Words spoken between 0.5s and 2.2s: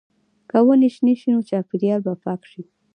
ونې شنې شي، نو چاپېریال به